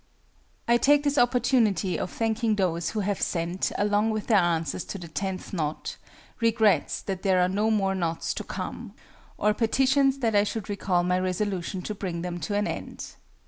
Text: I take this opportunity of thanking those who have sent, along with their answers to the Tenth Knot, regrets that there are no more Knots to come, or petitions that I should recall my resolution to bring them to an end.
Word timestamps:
I 0.67 0.77
take 0.77 1.03
this 1.03 1.19
opportunity 1.19 1.99
of 1.99 2.09
thanking 2.09 2.55
those 2.55 2.89
who 2.89 3.01
have 3.01 3.21
sent, 3.21 3.71
along 3.77 4.09
with 4.09 4.25
their 4.25 4.39
answers 4.39 4.83
to 4.85 4.97
the 4.97 5.07
Tenth 5.07 5.53
Knot, 5.53 5.95
regrets 6.39 7.03
that 7.03 7.21
there 7.21 7.39
are 7.39 7.47
no 7.47 7.69
more 7.69 7.93
Knots 7.93 8.33
to 8.33 8.43
come, 8.43 8.95
or 9.37 9.53
petitions 9.53 10.17
that 10.17 10.35
I 10.35 10.43
should 10.43 10.69
recall 10.71 11.03
my 11.03 11.19
resolution 11.19 11.83
to 11.83 11.93
bring 11.93 12.23
them 12.23 12.39
to 12.39 12.55
an 12.55 12.65
end. 12.65 13.13